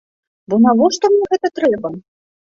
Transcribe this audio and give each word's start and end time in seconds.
Бо 0.53 0.57
навошта 0.63 1.11
мне 1.15 1.27
гэта 1.33 1.47
трэба? 1.59 1.87